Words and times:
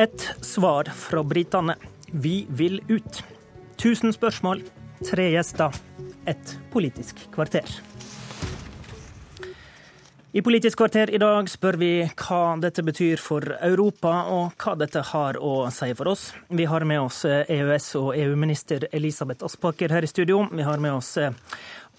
Ett 0.00 0.30
svar 0.40 0.84
fra 0.84 1.22
britene. 1.22 1.74
Vi 2.06 2.46
vil 2.48 2.80
ut. 2.88 3.24
Tusen 3.76 4.12
spørsmål, 4.12 4.62
tre 5.10 5.26
gjester, 5.28 5.74
et 6.24 6.54
politisk 6.72 7.18
kvarter. 7.34 7.66
I 10.32 10.40
Politisk 10.42 10.78
kvarter 10.80 11.10
i 11.10 11.18
dag 11.20 11.50
spør 11.52 11.76
vi 11.76 11.90
hva 12.06 12.38
dette 12.62 12.80
betyr 12.86 13.20
for 13.20 13.44
Europa, 13.60 14.12
og 14.32 14.56
hva 14.56 14.72
dette 14.80 15.02
har 15.10 15.36
å 15.36 15.66
si 15.68 15.90
for 15.98 16.08
oss. 16.14 16.30
Vi 16.48 16.64
har 16.64 16.86
med 16.88 17.02
oss 17.02 17.26
EØS- 17.28 17.90
og 18.00 18.16
EU-minister 18.16 18.88
Elisabeth 18.92 19.44
Aspaker 19.44 19.92
her 19.92 20.08
i 20.08 20.12
studio. 20.14 20.46
Vi 20.48 20.64
har 20.64 20.80
med 20.80 20.96
oss 20.96 21.18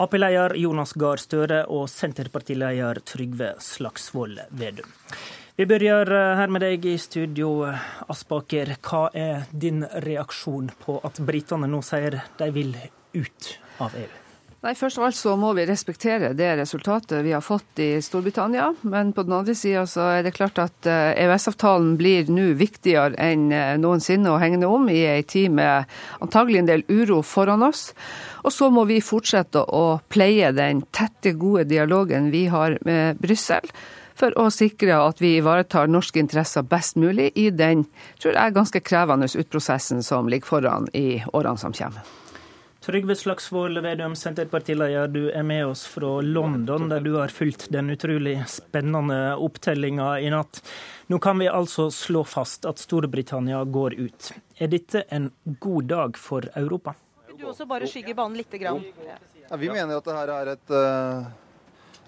Ap-leder 0.01 0.57
Jonas 0.57 0.97
Gahr 0.97 1.21
Støre 1.21 1.67
og 1.69 1.85
Senterpartileder 1.93 3.03
Trygve 3.05 3.53
Slagsvold 3.61 4.41
Vedum. 4.49 4.89
Vi 5.61 5.65
begynner 5.69 6.09
her 6.39 6.49
med 6.49 6.63
deg 6.63 6.85
i 6.89 6.95
studio, 6.97 7.67
Aspaker. 8.09 8.71
Hva 8.81 9.11
er 9.13 9.43
din 9.53 9.83
reaksjon 10.01 10.71
på 10.81 10.95
at 11.05 11.19
britene 11.21 11.69
nå 11.69 11.83
sier 11.85 12.17
de 12.39 12.47
vil 12.55 12.71
ut 13.13 13.49
av 13.77 13.93
EU? 13.93 14.07
Nei, 14.65 14.73
Først 14.79 14.97
av 14.97 15.05
alt 15.05 15.19
så 15.19 15.35
må 15.37 15.51
vi 15.53 15.67
respektere 15.69 16.31
det 16.33 16.49
resultatet 16.63 17.21
vi 17.21 17.35
har 17.35 17.45
fått 17.45 17.77
i 17.77 17.91
Storbritannia. 18.01 18.71
Men 18.81 19.13
på 19.13 19.27
den 19.27 19.37
andre 19.37 19.53
sida 19.53 19.85
så 19.85 20.07
er 20.15 20.25
det 20.25 20.33
klart 20.39 20.57
at 20.65 20.89
EØS-avtalen 20.89 21.93
blir 22.01 22.33
nå 22.33 22.55
viktigere 22.57 23.13
enn 23.21 23.53
noensinne 23.85 24.33
å 24.33 24.41
hegne 24.41 24.65
om 24.65 24.89
i 24.89 25.03
ei 25.13 25.21
tid 25.21 25.53
med 25.61 25.85
antagelig 26.25 26.63
en 26.63 26.73
del 26.73 26.87
uro 26.89 27.21
foran 27.21 27.69
oss. 27.69 27.91
Og 28.41 28.57
så 28.57 28.73
må 28.73 28.89
vi 28.89 28.97
fortsette 29.05 29.61
å 29.61 29.99
pleie 30.09 30.49
den 30.57 30.87
tette, 30.89 31.37
gode 31.37 31.69
dialogen 31.69 32.33
vi 32.33 32.47
har 32.49 32.81
med 32.81 33.21
Brussel 33.21 33.69
for 34.21 34.37
å 34.37 34.47
sikre 34.53 34.99
at 35.01 35.21
vi 35.21 35.35
ivaretar 35.39 35.89
norske 35.89 36.21
interesser 36.21 36.65
best 36.67 36.97
mulig 36.99 37.31
i 37.35 37.49
den 37.49 37.85
tror 38.21 38.35
jeg, 38.37 38.55
ganske 38.57 38.81
krevende 38.85 39.29
utprosessen 39.29 40.03
som 40.05 40.29
ligger 40.29 40.51
foran 40.53 40.89
i 40.93 41.21
årene 41.33 41.57
som 41.57 41.73
kommer. 41.73 42.17
Trygve 42.81 43.13
Slagsvold 43.13 43.77
Vedum, 43.85 44.15
Senterpartileder, 44.17 45.07
du 45.07 45.27
er 45.29 45.43
med 45.45 45.67
oss 45.69 45.83
fra 45.85 46.15
London, 46.25 46.87
der 46.89 47.03
du 47.05 47.11
har 47.19 47.29
fulgt 47.29 47.67
den 47.69 47.93
utrolig 47.93 48.39
spennende 48.49 49.35
opptellinga 49.37 50.15
i 50.17 50.31
natt. 50.33 50.63
Nå 51.13 51.19
kan 51.21 51.37
vi 51.37 51.49
altså 51.49 51.91
slå 51.93 52.23
fast 52.25 52.65
at 52.65 52.81
Storbritannia 52.81 53.61
går 53.69 53.99
ut. 53.99 54.31
Er 54.57 54.73
dette 54.73 55.03
en 55.13 55.29
god 55.61 55.91
dag 55.93 56.17
for 56.17 56.49
Europa? 56.57 56.95
Vil 57.29 57.43
du 57.43 57.45
også 57.53 57.69
bare 57.69 57.89
skygge 57.89 58.17
banen 58.17 58.41
litt? 58.41 58.49
Grann? 58.57 58.81
Ja, 59.45 59.61
vi 59.61 59.69
mener 59.69 60.01
at 60.01 60.09
dette 60.09 60.39
er 60.39 60.53
et, 60.55 60.73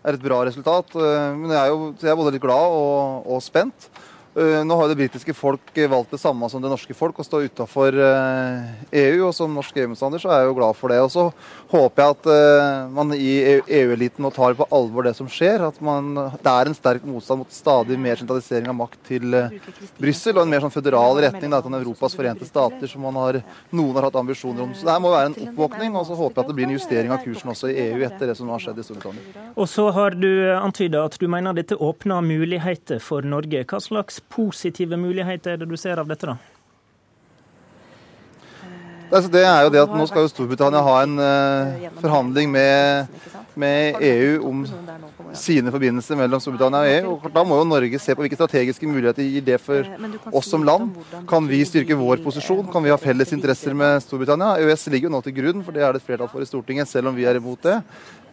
er 0.04 0.18
et 0.18 0.24
bra 0.24 0.42
resultat. 0.44 0.96
Men 0.96 1.52
jeg 1.52 1.60
er, 1.62 1.72
jo, 1.72 1.94
jeg 2.02 2.12
er 2.12 2.20
både 2.20 2.36
litt 2.36 2.44
glad 2.44 2.78
og, 2.78 3.28
og 3.34 3.44
spent. 3.44 3.90
Nå 4.34 4.76
har 4.80 4.90
det 4.90 4.98
britiske 4.98 5.34
folk 5.38 5.76
valgt 5.90 6.16
det 6.16 6.18
samme 6.18 6.48
som 6.50 6.62
det 6.62 6.72
norske 6.72 6.96
folk, 6.98 7.20
å 7.22 7.26
stå 7.26 7.44
utafor 7.46 7.94
EU. 7.94 9.20
Og 9.28 9.34
som 9.38 9.54
norsk 9.54 9.78
EU-motstander 9.78 10.22
så 10.22 10.32
er 10.32 10.42
jeg 10.42 10.50
jo 10.50 10.56
glad 10.58 10.78
for 10.80 10.90
det. 10.90 10.98
Og 11.06 11.12
så 11.14 11.28
håper 11.70 12.02
jeg 12.02 12.16
at 12.16 12.90
man 12.96 13.14
i 13.14 13.34
EU-eliten 13.62 14.26
nå 14.26 14.32
tar 14.34 14.58
på 14.58 14.66
alvor 14.74 15.06
det 15.06 15.14
som 15.20 15.30
skjer. 15.30 15.62
At 15.68 15.78
man, 15.86 16.16
det 16.18 16.50
er 16.50 16.72
en 16.72 16.78
sterk 16.78 17.06
motstand 17.06 17.44
mot 17.44 17.54
stadig 17.54 18.00
mer 18.02 18.18
sentralisering 18.18 18.72
av 18.74 18.78
makt 18.80 19.04
til 19.12 19.38
Brussel. 20.02 20.40
Og 20.40 20.48
en 20.48 20.56
mer 20.56 20.66
sånn 20.66 20.74
føderal 20.74 21.22
retning 21.28 21.54
da, 21.54 21.62
til 21.62 21.78
Europas 21.84 22.18
forente 22.18 22.50
stater 22.50 22.90
som 22.90 23.06
man 23.06 23.22
har, 23.22 23.40
noen 23.70 24.00
har 24.00 24.10
hatt 24.10 24.18
ambisjoner 24.24 24.66
om. 24.66 24.74
Så 24.74 24.90
det 24.90 24.96
her 24.96 25.06
må 25.06 25.14
være 25.14 25.30
en 25.30 25.38
oppvåkning. 25.46 26.00
Og 26.00 26.10
så 26.10 26.18
håper 26.18 26.42
jeg 26.42 26.48
at 26.48 26.52
det 26.52 26.58
blir 26.58 26.70
en 26.72 26.76
justering 26.80 27.14
av 27.14 27.22
kursen 27.22 27.54
også 27.54 27.70
i 27.70 27.78
EU 27.86 28.02
etter 28.10 28.34
det 28.34 28.38
som 28.42 28.50
har 28.50 28.66
skjedd 28.66 28.82
i 28.82 28.88
Storbritannia. 28.90 29.46
Og 29.54 29.70
så 29.70 29.92
har 29.94 30.18
du 30.18 30.32
antyda 30.58 31.06
at 31.06 31.22
du 31.22 31.30
mener 31.30 31.54
dette 31.54 31.78
åpner 31.78 32.26
muligheter 32.26 32.98
for 33.04 33.22
Norge. 33.22 33.62
Hva 33.70 33.82
slags 33.84 34.23
positive 34.30 34.98
muligheter 35.00 35.56
er 35.56 35.64
det 35.64 35.70
du 35.70 35.78
ser 35.80 36.00
av 36.02 36.10
dette, 36.10 36.30
da? 36.30 36.38
Altså, 39.14 39.30
det 39.30 39.44
er 39.46 39.60
jo 39.62 39.70
det 39.70 39.82
at 39.84 39.92
Nå 39.94 40.06
skal 40.10 40.26
jo 40.26 40.30
Storbritannia 40.32 40.82
ha 40.82 40.94
en 41.04 41.20
uh, 41.22 41.90
forhandling 42.02 42.50
med, 42.50 43.12
med, 43.60 44.00
EU 44.02 44.48
om 44.50 44.64
sine 45.38 45.70
forbindelser 45.74 46.18
mellom 46.18 46.42
Storbritannia 46.42 46.82
og 46.82 46.94
EU. 46.94 47.12
og 47.20 47.36
Da 47.36 47.44
må 47.46 47.60
jo 47.60 47.68
Norge 47.68 48.00
se 48.02 48.16
på 48.16 48.26
hvilke 48.26 48.40
strategiske 48.40 48.90
muligheter 48.90 49.28
gir 49.28 49.46
det 49.46 49.60
for 49.62 49.86
oss 50.34 50.50
som 50.50 50.66
land. 50.66 50.98
Kan 51.30 51.46
vi 51.50 51.62
styrke 51.68 51.98
vår 52.00 52.24
posisjon? 52.26 52.66
Kan 52.74 52.86
vi 52.86 52.94
ha 52.94 52.98
felles 52.98 53.36
interesser 53.38 53.78
med 53.78 54.02
Storbritannia? 54.02 54.58
EØS 54.64 54.90
ligger 54.90 55.12
jo 55.12 55.16
nå 55.18 55.22
til 55.28 55.38
grunn, 55.38 55.62
for 55.62 55.78
det 55.78 55.86
er 55.86 55.94
det 55.94 56.02
et 56.02 56.10
flertall 56.10 56.34
for 56.34 56.42
i 56.42 56.50
Stortinget, 56.50 56.90
selv 56.90 57.14
om 57.14 57.18
vi 57.18 57.30
er 57.30 57.38
imot 57.38 57.62
det. 57.70 57.78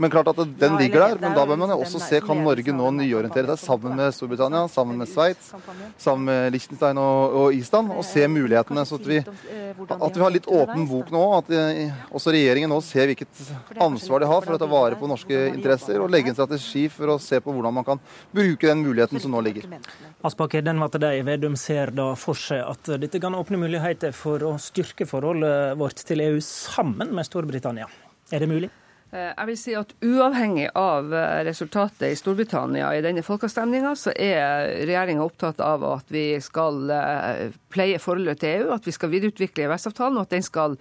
Men 0.00 0.10
klart 0.10 0.30
at 0.32 0.38
den 0.58 0.76
ligger 0.80 1.02
der, 1.02 1.18
men 1.20 1.34
da 1.36 1.42
bør 1.44 1.58
man 1.60 1.74
jo 1.74 1.82
også 1.84 2.00
se 2.00 2.22
kan 2.24 2.38
Norge 2.40 2.72
nå 2.72 2.86
nyorientere 2.96 3.52
seg 3.52 3.66
sammen 3.66 3.98
med 3.98 4.14
Storbritannia, 4.16 4.62
sammen 4.72 4.96
med 4.96 5.10
Sveits, 5.10 5.50
sammen 6.00 6.24
med 6.30 6.54
Liechtenstein 6.54 6.96
og, 7.02 7.36
og, 7.42 7.56
Island, 7.58 7.92
og 7.92 8.00
se 8.08 8.24
mulighetene. 8.32 8.86
Så 8.88 8.96
at 8.96 9.10
vi, 9.10 9.18
at 9.20 10.16
vi 10.16 10.24
har 10.24 10.32
litt 10.32 10.48
åpen 10.48 10.88
bok 10.88 11.12
nå. 11.12 11.26
At 11.42 11.52
også 12.16 12.32
regjeringen 12.32 12.72
nå 12.72 12.80
ser 12.86 13.12
hvilket 13.12 13.44
ansvar 13.76 14.24
de 14.24 14.32
har 14.32 14.48
for 14.48 14.56
å 14.56 14.60
ta 14.64 14.70
vare 14.72 14.96
på 14.96 15.10
norske 15.10 15.44
interesser, 15.50 16.00
og 16.00 16.08
legge 16.16 16.32
en 16.32 16.40
strategi 16.40 16.86
for 16.96 17.16
å 17.16 17.20
se 17.20 17.42
på 17.44 17.52
hvordan 17.52 17.76
man 17.82 17.90
kan 17.92 18.00
bruke 18.32 18.70
den 18.70 18.80
muligheten 18.86 19.20
som 19.20 19.36
nå 19.36 19.44
ligger. 19.50 19.68
Aspaker, 20.24 20.64
den 20.64 20.80
var 20.80 20.94
til 20.96 21.04
deg. 21.04 21.20
Vedum 21.28 21.60
ser 21.60 21.92
da 21.92 22.14
for 22.16 22.40
seg 22.40 22.64
at 22.64 22.94
dette 23.04 23.20
kan 23.20 23.36
åpne 23.36 23.60
muligheter 23.60 24.16
for 24.16 24.48
å 24.48 24.56
styrke 24.56 25.04
forholdet 25.04 25.76
vårt 25.80 26.00
til 26.08 26.24
EU 26.24 26.40
sammen 26.40 27.12
med 27.12 27.28
Storbritannia. 27.28 27.92
Er 28.32 28.40
det 28.40 28.48
mulig? 28.48 28.70
Jeg 29.10 29.46
vil 29.48 29.56
si 29.58 29.72
at 29.74 29.90
Uavhengig 30.06 30.68
av 30.78 31.10
resultatet 31.46 32.12
i 32.12 32.18
Storbritannia 32.18 32.92
i 32.94 33.02
denne 33.02 33.24
folkeavstemninga, 33.26 33.96
så 33.98 34.14
er 34.14 34.70
regjeringa 34.86 35.24
opptatt 35.26 35.62
av 35.64 35.82
at 35.88 36.12
vi 36.14 36.24
skal 36.42 36.84
pleie 37.70 37.98
forholdet 38.02 38.42
til 38.42 38.60
EU, 38.60 38.74
at 38.74 38.86
vi 38.86 38.94
skal 38.94 39.10
videreutvikle 39.10 39.66
EØS-avtalen, 39.66 40.18
og 40.20 40.28
at 40.28 40.36
den 40.36 40.46
skal 40.46 40.78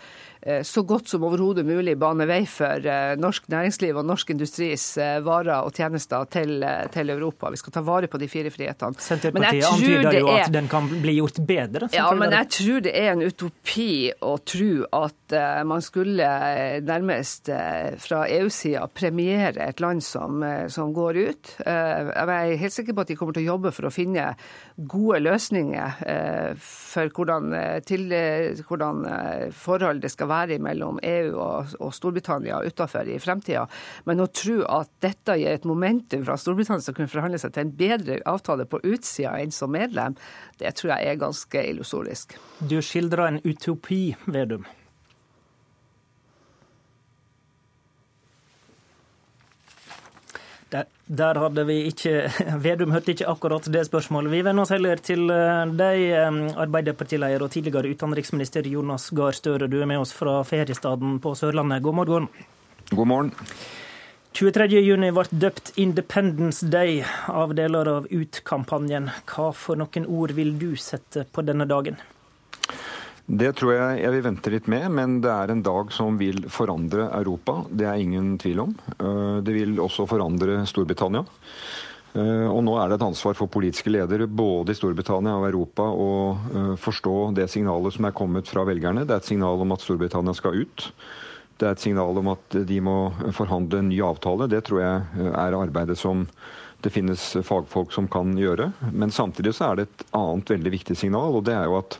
så 0.63 0.81
godt 0.87 1.09
som 1.11 1.25
overhodet 1.27 1.65
mulig 1.67 1.97
bane 1.99 2.23
vei 2.29 2.45
for 2.47 2.85
norsk 3.19 3.49
næringsliv 3.51 3.97
og 3.99 4.05
norsk 4.07 4.29
industris 4.31 4.85
varer 5.25 5.65
og 5.65 5.73
tjenester 5.75 6.29
til, 6.31 6.63
til 6.93 7.11
Europa. 7.11 7.49
Vi 7.51 7.59
skal 7.59 7.75
ta 7.75 7.83
vare 7.83 8.07
på 8.07 8.21
de 8.21 8.29
fire 8.31 8.53
frihetene. 8.53 8.95
Senterpartiet 9.03 9.67
antyder 9.67 10.19
jo 10.21 10.29
at 10.31 10.53
den 10.53 10.69
kan 10.71 10.87
bli 11.01 11.17
gjort 11.17 11.41
bedre? 11.49 11.89
Ja, 11.97 12.07
men 12.15 12.31
jeg 12.37 12.51
tror 12.55 12.85
det 12.85 12.93
er 12.95 13.11
en 13.17 13.25
utopi 13.25 13.89
å 14.23 14.37
tro 14.45 14.71
at 15.01 15.37
man 15.67 15.83
skulle 15.83 16.29
nærmest 16.87 17.51
fra 17.99 18.18
EU-sida 18.27 18.87
premiere 18.93 19.69
et 19.69 19.79
land 19.83 20.03
som, 20.03 20.43
som, 20.71 20.93
går 20.93 21.19
ut. 21.29 21.51
Jeg 21.61 22.25
er 22.25 22.55
helt 22.59 22.73
sikker 22.73 22.95
på 22.95 23.05
at 23.05 23.11
de 23.11 23.17
kommer 23.19 23.35
til 23.37 23.45
å 23.45 23.53
jobbe 23.53 23.71
for 23.75 23.87
å 23.87 23.93
finne 23.93 24.31
gode 24.79 25.19
løsninger 25.21 25.99
for 26.59 27.13
hvordan, 27.15 27.53
til, 27.87 28.07
hvordan 28.67 29.03
forhold 29.55 30.01
det 30.03 30.11
skal 30.13 30.31
være 30.31 30.59
mellom 30.63 30.99
EU 31.03 31.35
og, 31.35 31.75
og 31.79 31.93
Storbritannia 31.95 32.61
utenfor 32.65 33.09
i 33.09 33.19
fremtida. 33.21 33.65
Men 34.09 34.23
å 34.23 34.29
tro 34.33 34.61
at 34.69 34.91
dette 35.03 35.37
gir 35.39 35.53
et 35.53 35.67
momentum 35.69 36.25
fra 36.27 36.37
Storbritannia 36.39 36.85
som 36.85 36.97
kunne 36.97 37.11
forhandle 37.11 37.41
seg 37.41 37.53
til 37.55 37.67
en 37.67 37.75
bedre 37.79 38.19
avtale 38.29 38.67
på 38.69 38.81
utsida 38.83 39.37
enn 39.39 39.53
som 39.55 39.73
medlem, 39.73 40.17
det 40.59 40.75
tror 40.79 40.95
jeg 40.95 41.11
er 41.13 41.21
ganske 41.21 41.63
illusorisk. 41.71 42.35
Du 42.59 42.79
skildrer 42.83 43.27
en 43.29 43.41
utopi, 43.45 44.03
Vedum. 44.27 44.67
Der, 50.69 51.39
hadde 51.41 51.63
vi 51.65 51.79
ikke 51.89 52.29
Vedum 52.65 52.91
hørte 52.93 53.15
ikke 53.15 53.29
akkurat 53.31 53.65
det 53.73 53.81
spørsmålet. 53.87 54.31
Vi 54.31 54.43
vender 54.45 54.63
oss 54.63 54.73
heller 54.75 55.01
til 55.01 55.25
deg, 55.79 56.05
Arbeiderpartileder 56.61 57.41
og 57.41 57.51
tidligere 57.55 57.89
utenriksminister 57.89 58.69
Jonas 58.69 59.09
Gahr 59.17 59.33
Støre. 59.33 59.67
Du 59.71 59.79
er 59.81 59.89
med 59.89 60.03
oss 60.03 60.13
fra 60.13 60.39
feriestaden 60.45 61.17
på 61.23 61.33
Sørlandet. 61.37 61.81
God 61.83 62.01
morgen. 62.01 62.29
God 62.91 63.09
morgen. 63.09 63.33
23.6 64.37 65.09
ble 65.11 65.23
døpt 65.41 65.71
Independence 65.81 66.67
Day 66.69 67.01
av 67.27 67.55
deler 67.57 67.89
av 67.89 68.05
Ut-kampanjen. 68.13 69.09
Hva 69.27 69.49
for 69.57 69.79
noen 69.79 70.05
ord 70.05 70.35
vil 70.37 70.53
du 70.61 70.75
sette 70.77 71.25
på 71.33 71.43
denne 71.43 71.65
dagen? 71.69 71.97
Det 73.29 73.51
tror 73.59 73.75
jeg 73.75 73.99
jeg 74.01 74.13
vil 74.15 74.23
vente 74.25 74.49
litt 74.49 74.67
med, 74.73 74.87
men 74.89 75.19
det 75.21 75.29
er 75.29 75.51
en 75.53 75.61
dag 75.61 75.91
som 75.93 76.15
vil 76.17 76.47
forandre 76.49 77.11
Europa. 77.13 77.59
Det 77.69 77.85
er 77.85 78.01
ingen 78.01 78.31
tvil 78.41 78.63
om. 78.63 78.71
Det 79.45 79.53
vil 79.53 79.77
også 79.83 80.07
forandre 80.09 80.63
Storbritannia. 80.65 81.21
Og 82.17 82.61
nå 82.65 82.73
er 82.81 82.89
det 82.89 82.97
et 82.97 83.05
ansvar 83.05 83.35
for 83.37 83.51
politiske 83.53 83.91
ledere 83.93 84.25
både 84.25 84.73
i 84.73 84.77
Storbritannia 84.79 85.35
og 85.37 85.45
Europa 85.45 85.85
å 85.93 86.07
forstå 86.81 87.17
det 87.37 87.45
signalet 87.53 87.93
som 87.93 88.07
er 88.09 88.15
kommet 88.17 88.49
fra 88.49 88.63
velgerne. 88.65 89.03
Det 89.05 89.13
er 89.13 89.21
et 89.21 89.29
signal 89.29 89.61
om 89.61 89.75
at 89.75 89.85
Storbritannia 89.85 90.33
skal 90.33 90.57
ut. 90.63 90.87
Det 91.61 91.67
er 91.67 91.75
et 91.77 91.83
signal 91.83 92.17
om 92.17 92.31
at 92.33 92.57
de 92.65 92.79
må 92.81 92.95
forhandle 93.37 93.83
en 93.83 93.91
ny 93.91 93.99
avtale. 94.09 94.47
Det 94.49 94.63
tror 94.65 94.81
jeg 94.81 95.29
er 95.35 95.59
arbeidet 95.59 95.99
som 96.01 96.25
det 96.81 96.89
finnes 96.95 97.27
fagfolk 97.45 97.93
som 97.93 98.09
kan 98.09 98.33
gjøre. 98.39 98.71
Men 98.89 99.13
samtidig 99.13 99.53
så 99.53 99.69
er 99.69 99.77
det 99.77 99.85
et 99.85 100.05
annet 100.17 100.49
veldig 100.55 100.73
viktig 100.79 100.97
signal, 100.97 101.37
og 101.37 101.45
det 101.45 101.53
er 101.59 101.69
jo 101.69 101.77
at 101.83 101.99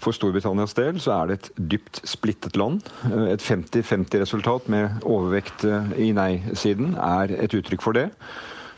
for 0.00 0.16
Storbritannias 0.16 0.74
del 0.76 1.00
så 1.02 1.14
er 1.18 1.28
det 1.28 1.36
et 1.38 1.50
dypt 1.74 2.00
splittet 2.08 2.56
land. 2.60 2.86
Et 3.28 3.42
50-50-resultat 3.42 4.70
med 4.72 5.04
overvekt 5.04 5.66
i 6.00 6.10
nei-siden 6.16 6.94
er 6.96 7.34
et 7.36 7.56
uttrykk 7.56 7.84
for 7.84 7.96
det. 7.96 8.08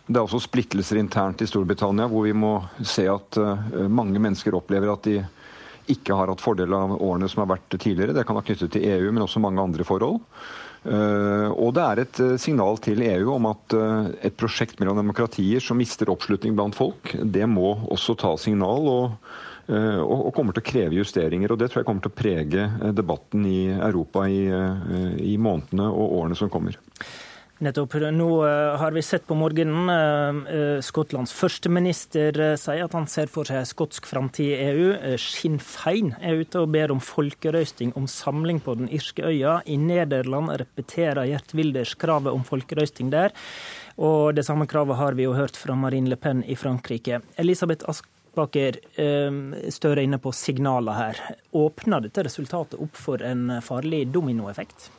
Det 0.09 0.19
er 0.19 0.25
også 0.25 0.43
splittelser 0.49 0.99
internt 0.99 1.45
i 1.45 1.47
Storbritannia, 1.49 2.09
hvor 2.11 2.27
vi 2.27 2.35
må 2.35 2.57
se 2.83 3.07
at 3.11 3.39
mange 3.89 4.19
mennesker 4.19 4.57
opplever 4.59 4.91
at 4.93 5.07
de 5.07 5.21
ikke 5.93 6.15
har 6.15 6.31
hatt 6.31 6.43
fordel 6.43 6.75
av 6.75 6.97
årene 6.99 7.29
som 7.31 7.45
har 7.45 7.53
vært 7.55 7.79
tidligere. 7.79 8.17
Det 8.17 8.27
kan 8.27 8.37
være 8.39 8.51
knyttet 8.51 8.75
til 8.75 8.89
EU, 8.91 9.07
men 9.13 9.25
også 9.25 9.43
mange 9.43 9.63
andre 9.63 9.87
forhold. 9.87 10.19
Og 10.83 11.71
det 11.77 11.87
er 11.87 12.03
et 12.03 12.21
signal 12.43 12.81
til 12.83 13.05
EU 13.07 13.31
om 13.37 13.47
at 13.53 13.77
et 14.27 14.35
prosjekt 14.39 14.83
mellom 14.83 14.99
demokratier 14.99 15.63
som 15.63 15.79
mister 15.79 16.11
oppslutning 16.11 16.59
blant 16.59 16.75
folk, 16.75 17.15
det 17.23 17.47
må 17.51 17.77
også 17.95 18.19
ta 18.19 18.35
signal. 18.43 18.91
og 18.91 19.19
Eh, 19.21 19.52
og 19.71 20.33
kommer 20.35 20.57
til 20.57 20.65
å 20.65 20.69
kreve 20.73 20.99
justeringer. 20.99 21.53
og 21.53 21.59
Det 21.61 21.71
tror 21.71 21.83
jeg 21.83 21.89
kommer 21.89 22.05
til 22.05 22.13
å 22.13 22.21
prege 22.23 22.69
eh, 22.69 22.95
debatten 22.97 23.45
i 23.47 23.67
Europa 23.73 24.27
i, 24.29 24.47
eh, 24.47 25.21
i 25.33 25.37
månedene 25.39 25.91
og 25.91 26.17
årene 26.23 26.39
som 26.39 26.51
kommer. 26.53 26.79
Nettopp. 27.63 27.95
Nå 28.11 28.27
har 28.81 28.91
vi 28.91 29.03
sett 29.07 29.23
på 29.29 29.37
morgenen 29.39 30.81
Skottlands 30.83 31.31
førsteminister 31.31 32.35
sier 32.59 32.89
at 32.89 32.97
han 32.97 33.07
ser 33.07 33.31
for 33.31 33.47
seg 33.47 33.69
skotsk 33.71 34.09
framtid 34.11 34.49
i 34.49 34.65
EU. 34.73 34.89
Sinn 35.23 35.61
Fein 35.63 36.11
er 36.19 36.41
ute 36.43 36.65
og 36.65 36.73
ber 36.75 36.91
om 36.91 36.99
folkerøsting 36.99 37.93
om 37.95 38.09
samling 38.11 38.59
på 38.65 38.75
den 38.81 38.91
irske 38.91 39.23
øya. 39.23 39.61
I 39.63 39.79
Nederland 39.79 40.51
repeterer 40.59 41.31
Gjert 41.31 41.55
Wilders 41.55 41.95
kravet 41.95 42.35
om 42.35 42.43
folkerøsting 42.43 43.15
der. 43.15 43.31
Og 44.03 44.35
det 44.35 44.43
samme 44.49 44.67
kravet 44.67 44.99
har 44.99 45.15
vi 45.15 45.29
jo 45.29 45.37
hørt 45.39 45.55
fra 45.55 45.79
Marine 45.79 46.11
Le 46.11 46.19
Pen 46.19 46.43
i 46.43 46.59
Frankrike. 46.59 47.23
Elisabeth 47.39 47.87
Ask 47.87 48.11
Baker, 48.35 48.79
ehm, 49.01 49.55
Støre 49.69 50.01
er 50.01 50.07
inne 50.07 50.21
på 50.23 50.33
signaler 50.33 50.97
her. 50.97 51.23
Åpner 51.53 52.07
dette 52.07 52.25
resultatet 52.25 52.81
opp 52.81 52.97
for 52.97 53.23
en 53.27 53.61
farlig 53.65 54.07
dominoeffekt? 54.13 54.91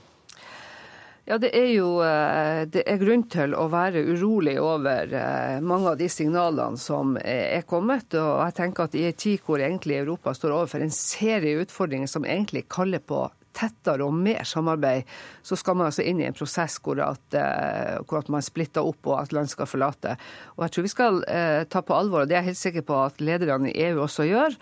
Ja, 1.25 1.37
det 1.39 1.53
er 1.55 1.69
jo 1.71 2.01
eh, 2.03 2.65
det 2.67 2.81
er 2.83 2.99
grunn 2.99 3.21
til 3.31 3.53
å 3.55 3.69
være 3.71 4.01
urolig 4.11 4.57
over 4.59 5.13
eh, 5.15 5.61
mange 5.63 5.93
av 5.93 6.01
de 6.01 6.09
signalene 6.11 6.79
som 6.79 7.15
er 7.15 7.63
kommet. 7.63 8.11
Og 8.19 8.41
jeg 8.43 8.57
tenker 8.57 8.89
at 8.89 8.97
i 8.99 9.05
en 9.07 9.15
tid 9.23 9.45
hvor 9.45 9.63
egentlig 9.63 10.01
Europa 10.01 10.33
står 10.35 10.57
overfor 10.57 10.83
en 10.83 10.91
serie 10.91 11.63
utfordringer 11.63 12.11
som 12.11 12.27
egentlig 12.27 12.65
kaller 12.67 12.99
på 12.99 13.23
tettere 13.53 14.05
og 14.05 14.15
mer 14.15 14.43
samarbeid, 14.47 15.09
så 15.45 15.57
skal 15.59 15.77
man 15.77 15.89
altså 15.89 16.05
inn 16.05 16.21
i 16.21 16.27
en 16.27 16.35
prosess 16.37 16.79
hvor 16.83 16.99
at, 17.03 17.37
eh, 17.37 17.99
hvor 18.07 18.23
at 18.23 18.31
man 18.33 18.45
splitter 18.45 18.85
opp 18.85 19.09
og 19.09 19.19
at 19.19 19.33
land 19.35 19.51
skal 19.51 19.69
forlate. 19.69 20.15
Og 20.57 20.65
jeg 20.65 20.75
tror 20.75 20.87
vi 20.87 20.93
skal 20.93 21.21
eh, 21.29 21.63
ta 21.69 21.83
på 21.85 21.95
alvor, 21.97 22.23
og 22.23 22.31
det 22.31 22.37
er 22.37 22.43
jeg 22.43 22.53
helt 22.53 22.61
sikker 22.61 22.87
på 22.87 22.99
at 23.05 23.21
lederne 23.23 23.71
i 23.71 23.87
EU 23.89 24.01
også 24.03 24.27
gjør, 24.27 24.57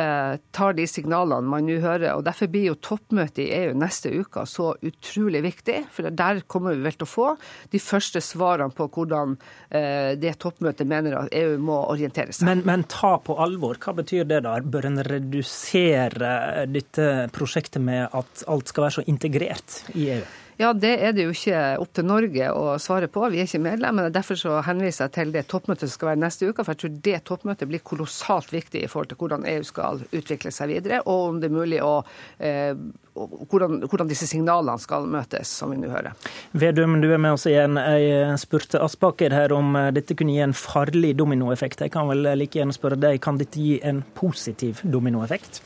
eh, 0.00 0.36
tar 0.54 0.76
de 0.76 0.86
signalene 0.90 1.48
man 1.50 1.66
nå 1.68 1.78
hører. 1.82 2.10
og 2.14 2.24
Derfor 2.26 2.50
blir 2.52 2.68
jo 2.70 2.78
toppmøtet 2.82 3.44
i 3.46 3.50
EU 3.62 3.74
neste 3.78 4.12
uke 4.14 4.44
så 4.48 4.72
utrolig 4.84 5.44
viktig. 5.44 5.80
For 5.94 6.10
der 6.10 6.42
kommer 6.50 6.74
vi 6.74 6.84
vel 6.84 6.98
til 6.98 7.08
å 7.08 7.10
få 7.10 7.28
de 7.72 7.80
første 7.82 8.22
svarene 8.24 8.74
på 8.74 8.88
hvordan 8.94 9.36
eh, 9.70 10.14
det 10.20 10.36
toppmøtet 10.42 10.88
mener 10.90 11.18
at 11.22 11.32
EU 11.34 11.56
må 11.62 11.80
orientere 11.92 12.34
seg. 12.34 12.46
Men, 12.48 12.64
men 12.66 12.86
ta 12.90 13.16
på 13.22 13.36
alvor, 13.40 13.78
hva 13.80 13.96
betyr 14.00 14.28
det 14.28 14.42
da? 14.46 14.56
Bør 14.60 14.90
en 14.90 15.02
redusere 15.06 16.34
dette 16.70 17.08
prosjektet 17.34 17.82
med 17.84 18.08
at 18.14 18.33
alt 18.50 18.72
skal 18.72 18.88
være 18.88 18.98
så 18.98 19.06
integrert 19.06 19.82
i 19.94 20.08
EU? 20.16 20.24
Ja, 20.56 20.72
Det 20.72 20.92
er 21.02 21.12
det 21.12 21.24
jo 21.26 21.32
ikke 21.34 21.60
opp 21.82 21.94
til 21.96 22.06
Norge 22.06 22.48
å 22.54 22.76
svare 22.78 23.08
på. 23.10 23.24
Vi 23.32 23.40
er 23.42 23.48
ikke 23.48 23.62
medlemmer. 23.64 24.10
Derfor 24.14 24.38
så 24.38 24.60
henviser 24.62 25.08
jeg 25.08 25.14
til 25.16 25.32
det 25.34 25.48
toppmøtet 25.50 25.88
som 25.88 25.96
skal 25.96 26.12
være 26.12 26.22
neste 26.22 26.46
uke. 26.46 26.62
For 26.62 26.74
jeg 26.74 26.82
tror 26.82 27.00
det 27.08 27.22
toppmøtet 27.26 27.70
blir 27.70 27.82
kolossalt 27.82 28.52
viktig 28.54 28.84
i 28.84 28.90
forhold 28.90 29.10
til 29.10 29.18
hvordan 29.18 29.48
EU 29.50 29.64
skal 29.66 30.04
utvikle 30.14 30.54
seg 30.54 30.70
videre, 30.70 31.02
og 31.10 31.32
om 31.32 31.40
det 31.42 31.50
er 31.50 31.56
mulig 31.56 31.82
å 31.82 31.96
eh, 32.38 32.70
hvordan, 33.14 33.82
hvordan, 33.88 34.10
disse 34.10 34.30
signalene 34.30 34.78
skal 34.82 35.10
møtes, 35.10 35.50
som 35.58 35.74
vi 35.74 35.80
nå 35.82 35.90
hører. 35.90 36.14
Vedum, 36.54 37.00
du 37.02 37.10
er 37.10 37.22
med 37.22 37.34
oss 37.34 37.48
igjen. 37.50 37.78
Jeg 37.78 38.38
spurte 38.42 38.82
Aspaker 38.82 39.34
her 39.34 39.54
om 39.58 39.74
eh, 39.78 39.90
dette 39.96 40.14
kunne 40.14 40.38
gi 40.38 40.42
en 40.46 40.54
farlig 40.54 41.16
dominoeffekt. 41.18 41.82
Jeg 41.82 41.94
kan 41.94 42.10
vel 42.10 42.30
like 42.38 42.62
gjerne 42.62 42.78
spørre 42.78 43.00
deg, 43.08 43.18
kan 43.22 43.42
dette 43.42 43.58
gi 43.58 43.80
en 43.82 44.04
positiv 44.14 44.86
dominoeffekt? 44.86 45.64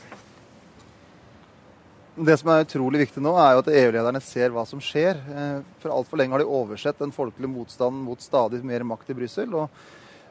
Det 2.19 2.35
som 2.35 2.49
er 2.51 2.65
utrolig 2.65 3.05
viktig 3.05 3.21
nå, 3.23 3.31
er 3.39 3.53
jo 3.55 3.61
at 3.61 3.69
EU-lederne 3.71 4.19
ser 4.23 4.51
hva 4.51 4.65
som 4.67 4.81
skjer. 4.83 5.15
Eh, 5.31 5.59
for 5.79 5.93
altfor 5.95 6.19
lenge 6.19 6.35
har 6.35 6.41
de 6.43 6.51
oversett 6.51 6.99
den 6.99 7.13
folkelige 7.15 7.51
motstanden 7.51 8.01
mot 8.03 8.19
stadig 8.19 8.59
mer 8.67 8.83
makt 8.87 9.13
i 9.13 9.15
Brussel. 9.15 9.53
Og 9.55 9.69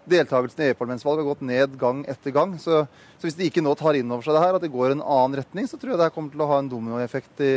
deltakelsen 0.08 0.66
i 0.66 0.66
EU-parlamentsvalget 0.68 1.22
har 1.24 1.28
gått 1.30 1.46
ned 1.48 1.78
gang 1.80 2.02
etter 2.12 2.34
gang. 2.36 2.52
Så, 2.60 2.82
så, 3.16 3.24
hvis 3.24 3.38
de 3.38 3.48
ikke 3.48 3.64
nå 3.64 3.72
tar 3.80 3.96
inn 3.96 4.12
over 4.12 4.26
seg 4.26 4.36
det 4.36 4.42
her, 4.44 4.58
at 4.58 4.66
det 4.66 4.72
går 4.74 4.92
en 4.92 5.04
annen 5.04 5.38
retning, 5.40 5.70
så 5.70 5.80
tror 5.80 5.94
jeg 5.94 6.02
det 6.02 6.10
kommer 6.12 6.34
til 6.34 6.44
å 6.44 6.50
ha 6.50 6.60
en 6.60 6.68
dominoeffekt 6.74 7.40
i, 7.46 7.54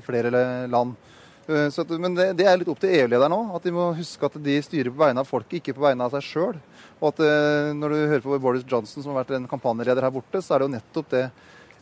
i 0.00 0.04
flere 0.04 0.32
land. 0.72 0.96
Eh, 1.44 1.68
så, 1.74 1.84
men 1.92 2.16
det, 2.16 2.30
det, 2.40 2.48
er 2.48 2.62
litt 2.62 2.72
opp 2.72 2.80
til 2.80 2.96
EU-lederne 3.02 3.36
òg. 3.36 3.52
At 3.60 3.68
de 3.68 3.76
må 3.76 3.90
huske 4.00 4.32
at 4.32 4.40
de 4.48 4.58
styrer 4.64 4.94
på 4.94 5.04
vegne 5.04 5.20
av 5.20 5.28
folket, 5.28 5.60
ikke 5.60 5.76
på 5.76 5.84
vegne 5.84 6.08
av 6.08 6.16
seg 6.16 6.28
sjøl. 6.30 6.58
Og 7.02 7.10
at 7.12 7.24
eh, 7.28 7.70
når 7.76 7.92
du 7.92 8.00
hører 8.00 8.26
på 8.30 8.42
Boris 8.48 8.64
Johnson, 8.64 9.04
som 9.04 9.12
har 9.12 9.26
vært 9.26 9.36
en 9.36 9.50
kampanjeleder 9.50 10.08
her 10.08 10.16
borte, 10.16 10.40
så 10.40 10.56
er 10.56 10.64
det 10.64 10.70
jo 10.70 10.76
nettopp 10.78 11.16
det 11.18 11.24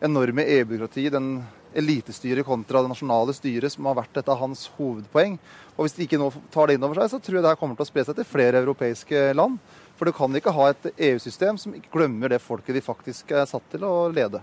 enorme 0.02 0.50
EU-byråkratiet, 0.58 1.14
den 1.14 1.36
elitestyret 1.78 2.46
kontra 2.46 2.82
det 2.82 2.92
nasjonale 2.92 3.34
styret, 3.36 3.72
som 3.72 3.88
har 3.90 3.98
vært 4.00 4.20
et 4.20 4.30
av 4.32 4.40
hans 4.40 4.66
hovedpoeng. 4.78 5.38
Og 5.76 5.84
Hvis 5.84 5.96
de 5.96 6.06
ikke 6.06 6.20
nå 6.20 6.30
tar 6.52 6.68
det 6.68 6.78
inn 6.78 6.86
over 6.86 7.00
seg, 7.00 7.12
så 7.12 7.20
tror 7.22 7.38
jeg 7.38 7.44
det 7.44 7.52
her 7.54 7.60
kommer 7.60 7.78
til 7.78 7.86
å 7.86 7.90
spre 7.90 8.04
seg 8.08 8.18
til 8.18 8.28
flere 8.28 8.62
europeiske 8.62 9.28
land. 9.38 9.58
For 9.96 10.08
du 10.08 10.16
kan 10.16 10.34
ikke 10.36 10.54
ha 10.56 10.70
et 10.72 10.90
EU-system 10.96 11.60
som 11.60 11.76
ikke 11.76 11.92
glemmer 11.94 12.32
det 12.32 12.42
folket 12.42 12.76
de 12.76 12.84
faktisk 12.84 13.30
er 13.36 13.46
satt 13.48 13.64
til 13.72 13.84
å 13.86 14.08
lede. 14.12 14.42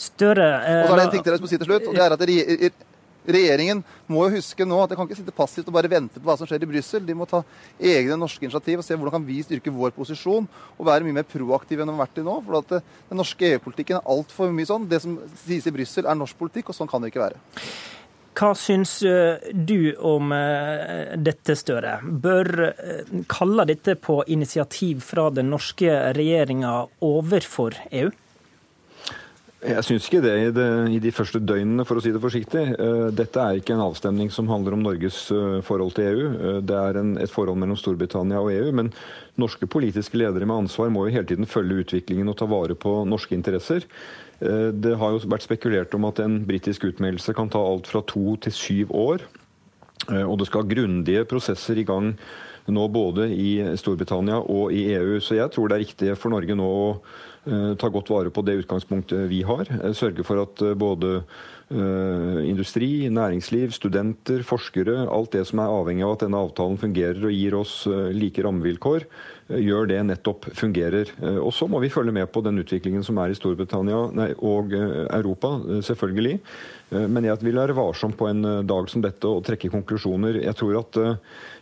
Større, 0.00 0.48
eh, 0.64 0.82
og 0.82 0.88
så 0.88 0.94
er 0.94 1.00
det 1.00 1.04
en 1.04 1.12
ting 1.16 1.24
til 1.24 1.34
jeg 1.34 1.42
skal 1.42 1.52
si 1.52 1.58
til 1.60 1.68
slutt. 1.68 1.88
og 1.90 1.96
det 1.98 2.04
er 2.04 2.14
at 2.16 2.86
Regjeringen 3.34 3.82
må 4.10 4.26
jo 4.26 4.36
huske 4.38 4.66
nå 4.66 4.78
at 4.82 4.92
de 4.92 4.98
kan 4.98 5.08
ikke 5.08 5.18
sitte 5.20 5.34
passivt 5.34 5.68
og 5.70 5.76
bare 5.76 5.90
vente 5.90 6.20
på 6.20 6.26
hva 6.28 6.36
som 6.38 6.48
skjer 6.48 6.64
i 6.66 6.70
Brussel. 6.70 7.04
De 7.06 7.16
må 7.16 7.28
ta 7.30 7.42
egne 7.76 8.18
norske 8.20 8.46
initiativ 8.46 8.82
og 8.82 8.86
se 8.86 8.96
hvordan 8.96 9.16
kan 9.18 9.26
vi 9.26 9.40
styrke 9.46 9.74
vår 9.74 9.94
posisjon 9.96 10.48
og 10.76 10.88
være 10.88 11.06
mye 11.06 11.20
mer 11.20 11.28
proaktive 11.28 11.84
enn 11.84 11.92
de 11.92 11.96
har 11.96 12.04
vært 12.04 12.20
i 12.22 12.26
nå. 12.26 12.36
For 12.46 12.60
at 12.60 12.76
eh, 12.78 12.98
Den 13.10 13.22
norske 13.22 13.52
EU-politikken 13.52 14.00
er 14.00 14.10
altfor 14.16 14.52
mye 14.54 14.68
sånn. 14.68 14.88
Det 14.90 15.02
som 15.04 15.16
sies 15.44 15.66
i 15.66 15.74
Brussel 15.74 16.08
er 16.08 16.18
norsk 16.18 16.38
politikk, 16.40 16.70
og 16.70 16.78
sånn 16.78 16.90
kan 16.90 17.02
det 17.02 17.12
ikke 17.12 17.24
være. 17.24 17.40
Hva 18.40 18.54
syns 18.56 18.94
eh, 19.04 19.50
du 19.52 19.92
om 20.06 20.32
eh, 20.36 21.16
dette, 21.20 21.56
Støre? 21.58 21.98
Bør 22.04 22.50
kalle 23.30 23.68
dette 23.68 23.96
på 24.00 24.20
initiativ 24.32 25.04
fra 25.04 25.28
den 25.34 25.50
norske 25.52 26.00
regjeringa 26.16 26.74
overfor 27.04 27.76
EU? 27.90 28.10
Jeg 29.60 29.84
syns 29.84 30.06
ikke 30.08 30.22
det 30.24 30.32
i, 30.40 30.44
det 30.56 30.66
i, 30.88 30.98
de 31.04 31.10
første 31.12 31.36
døgnene, 31.44 31.84
for 31.84 32.00
å 32.00 32.02
si 32.02 32.12
det 32.14 32.22
forsiktig. 32.22 32.62
Eh, 32.80 33.08
dette 33.12 33.42
er 33.42 33.58
ikke 33.58 33.74
en 33.74 33.82
avstemning 33.84 34.30
som 34.32 34.48
handler 34.48 34.72
om 34.72 34.86
Norges 34.86 35.18
eh, 35.36 35.58
forhold 35.66 35.92
til 35.98 36.06
EU. 36.08 36.30
Eh, 36.30 36.60
det 36.64 36.78
er 36.78 36.96
en, 36.96 37.10
et 37.20 37.32
forhold 37.32 37.60
mellom 37.60 37.76
Storbritannia 37.76 38.40
og 38.40 38.54
EU. 38.54 38.70
Men 38.78 38.88
norske 39.40 39.68
politiske 39.68 40.16
ledere 40.16 40.48
med 40.48 40.64
ansvar 40.64 40.88
må 40.88 41.04
jo 41.04 41.12
hele 41.12 41.28
tiden 41.28 41.48
følge 41.50 41.84
utviklingen 41.84 42.32
og 42.32 42.38
ta 42.40 42.48
vare 42.48 42.76
på 42.78 43.02
norske 43.08 43.36
interesser. 43.36 43.84
Det 44.40 44.94
har 44.96 45.12
jo 45.12 45.18
vært 45.28 45.44
spekulert 45.44 45.92
om 45.92 46.06
at 46.08 46.22
en 46.24 46.38
britisk 46.48 46.86
utmeldelse 46.88 47.34
kan 47.36 47.50
ta 47.52 47.60
alt 47.60 47.90
fra 47.90 48.00
to 48.08 48.38
til 48.40 48.54
syv 48.56 48.94
år. 48.96 49.24
Og 50.08 50.38
det 50.40 50.46
skal 50.48 50.68
grundige 50.68 51.26
prosesser 51.28 51.76
i 51.76 51.84
gang 51.84 52.14
nå 52.72 52.86
både 52.88 53.26
i 53.34 53.50
Storbritannia 53.76 54.38
og 54.40 54.72
i 54.72 54.86
EU. 54.94 55.18
Så 55.20 55.36
jeg 55.36 55.52
tror 55.52 55.68
det 55.68 55.76
er 55.76 55.84
riktig 55.84 56.16
for 56.16 56.32
Norge 56.32 56.56
nå 56.56 56.70
å 56.70 56.86
ta 57.44 57.88
godt 57.88 58.10
vare 58.12 58.30
på 58.34 58.42
det 58.44 58.58
utgangspunktet 58.60 59.28
vi 59.30 59.40
har. 59.48 59.68
Eh, 59.80 59.94
sørge 59.96 60.24
for 60.26 60.42
at 60.42 60.62
eh, 60.66 60.76
både 60.78 61.22
industri, 61.70 63.06
næringsliv, 63.14 63.70
studenter, 63.70 64.40
forskere, 64.42 65.04
alt 65.06 65.36
det 65.36 65.44
som 65.46 65.60
er 65.62 65.70
avhengig 65.70 66.02
av 66.02 66.16
at 66.16 66.24
denne 66.24 66.40
avtalen 66.42 66.80
fungerer 66.82 67.22
og 67.22 67.30
gir 67.30 67.54
oss 67.54 67.74
like 68.10 68.42
rammevilkår, 68.42 69.06
gjør 69.58 69.88
det 69.90 70.00
nettopp 70.06 70.50
fungerer. 70.56 71.10
Og 71.42 71.50
så 71.54 71.66
må 71.70 71.80
vi 71.82 71.90
følge 71.92 72.14
med 72.14 72.30
på 72.30 72.42
den 72.46 72.62
utviklingen 72.62 73.02
som 73.06 73.18
er 73.22 73.32
i 73.32 73.38
Storbritannia 73.38 74.02
nei, 74.14 74.28
og 74.38 74.74
Europa, 74.74 75.56
selvfølgelig. 75.86 76.36
Men 76.90 77.26
jeg 77.26 77.42
vil 77.42 77.58
være 77.58 77.76
varsom 77.78 78.14
på 78.18 78.28
en 78.30 78.42
dag 78.66 78.90
som 78.90 79.02
dette 79.02 79.30
og 79.30 79.44
trekke 79.46 79.70
konklusjoner. 79.72 80.40
Jeg 80.42 80.58
tror 80.58 80.80
at 80.80 81.00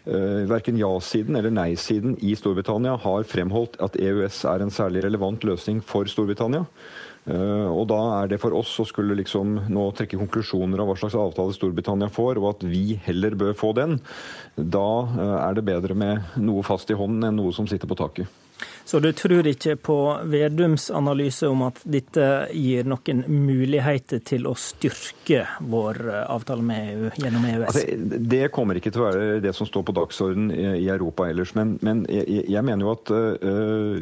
Eh, 0.08 0.44
verken 0.48 0.78
ja-siden 0.80 1.36
eller 1.36 1.52
nei-siden 1.52 2.14
i 2.24 2.32
Storbritannia 2.38 2.94
har 3.02 3.26
fremholdt 3.28 3.76
at 3.84 3.98
EØS 4.00 4.38
er 4.48 4.64
en 4.64 4.72
særlig 4.72 5.02
relevant 5.04 5.44
løsning 5.44 5.82
for 5.84 6.08
Storbritannia. 6.08 6.64
Eh, 7.28 7.68
og 7.68 7.84
da 7.90 8.00
er 8.22 8.30
det 8.32 8.40
for 8.40 8.56
oss 8.56 8.72
å 8.80 8.86
skulle 8.88 9.16
liksom 9.18 9.58
nå 9.68 9.86
trekke 9.96 10.20
konklusjoner 10.20 10.80
av 10.80 10.90
hva 10.90 10.96
slags 11.00 11.18
avtale 11.18 11.56
Storbritannia 11.56 12.08
får, 12.12 12.40
og 12.40 12.50
at 12.54 12.66
vi 12.68 12.98
heller 13.04 13.36
bør 13.38 13.56
få 13.58 13.74
den. 13.76 13.98
Da 14.56 14.88
eh, 15.12 15.36
er 15.42 15.58
det 15.58 15.66
bedre 15.68 15.96
med 15.98 16.38
noe 16.40 16.64
fast 16.66 16.90
i 16.92 16.98
hånden 16.98 17.28
enn 17.28 17.40
noe 17.40 17.54
som 17.56 17.68
sitter 17.68 17.90
på 17.90 17.98
taket. 18.00 18.47
Så 18.88 19.02
du 19.04 19.10
tror 19.12 19.44
ikke 19.44 19.74
på 19.76 19.94
Vedums 20.32 20.86
analyse 20.96 21.44
om 21.44 21.66
at 21.66 21.82
dette 21.84 22.24
gir 22.56 22.86
noen 22.88 23.20
muligheter 23.28 24.22
til 24.24 24.48
å 24.48 24.54
styrke 24.56 25.42
vår 25.68 26.00
avtale 26.22 26.64
med 26.64 26.94
EU 26.94 27.10
gjennom 27.20 27.44
EØS? 27.50 27.66
Altså, 27.68 28.16
det 28.32 28.48
kommer 28.56 28.80
ikke 28.80 28.94
til 28.94 29.04
å 29.04 29.10
være 29.10 29.42
det 29.44 29.52
som 29.58 29.68
står 29.68 29.84
på 29.90 29.96
dagsordenen 29.98 30.56
i 30.80 30.88
Europa 30.88 31.28
ellers. 31.28 31.52
Men, 31.58 31.76
men 31.84 32.06
jeg, 32.08 32.46
jeg, 32.48 32.64
mener 32.64 32.88
jo 32.88 32.94
at 32.94 33.12
uh, 33.12 34.00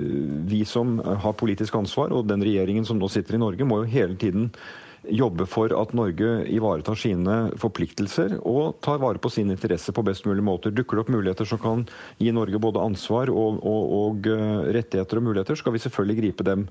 vi 0.54 0.62
som 0.70 1.00
har 1.02 1.34
politisk 1.34 1.82
ansvar, 1.82 2.14
og 2.14 2.30
den 2.30 2.46
regjeringen 2.46 2.86
som 2.86 3.02
nå 3.02 3.10
sitter 3.10 3.40
i 3.40 3.42
Norge, 3.42 3.66
må 3.66 3.82
jo 3.82 3.90
hele 3.90 4.14
tiden 4.22 4.52
jobbe 5.12 5.46
for 5.48 5.72
at 5.76 5.92
Norge 5.96 6.28
ivaretar 6.52 6.98
sine 6.98 7.36
forpliktelser 7.60 8.36
og 8.42 8.78
tar 8.84 9.00
vare 9.02 9.20
på 9.22 9.30
sine 9.32 9.54
interesser 9.56 9.94
på 9.96 10.04
best 10.06 10.26
mulig 10.26 10.44
måter. 10.46 10.74
Dukker 10.74 10.98
det 10.98 11.04
opp 11.04 11.12
muligheter 11.14 11.48
som 11.48 11.60
kan 11.62 11.84
gi 12.18 12.32
Norge 12.34 12.60
både 12.62 12.82
ansvar 12.82 13.30
og, 13.32 13.60
og, 13.60 13.94
og 14.00 14.28
eh, 14.32 14.72
rettigheter 14.76 15.20
og 15.20 15.28
muligheter, 15.28 15.58
skal 15.58 15.76
vi 15.76 15.82
selvfølgelig 15.84 16.18
gripe 16.20 16.46
dem. 16.46 16.66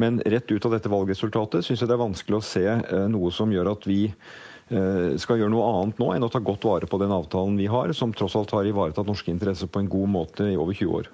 Men 0.00 0.22
rett 0.24 0.50
ut 0.50 0.68
av 0.68 0.76
dette 0.76 0.92
valgresultatet 0.92 1.66
syns 1.66 1.84
jeg 1.84 1.90
det 1.90 1.96
er 1.96 2.04
vanskelig 2.04 2.40
å 2.40 2.46
se 2.46 2.66
eh, 2.66 3.06
noe 3.12 3.32
som 3.34 3.52
gjør 3.52 3.74
at 3.74 3.88
vi 3.90 4.00
eh, 4.08 5.10
skal 5.20 5.40
gjøre 5.40 5.54
noe 5.54 5.72
annet 5.72 6.00
nå 6.02 6.12
enn 6.14 6.28
å 6.28 6.32
ta 6.32 6.42
godt 6.44 6.68
vare 6.68 6.90
på 6.90 7.00
den 7.02 7.14
avtalen 7.14 7.58
vi 7.60 7.68
har, 7.70 7.92
som 7.96 8.14
tross 8.16 8.36
alt 8.40 8.54
har 8.56 8.70
ivaretatt 8.70 9.08
norske 9.10 9.32
interesser 9.34 9.70
på 9.70 9.84
en 9.84 9.92
god 9.92 10.16
måte 10.18 10.48
i 10.52 10.58
over 10.58 10.76
20 10.76 10.96
år. 11.02 11.12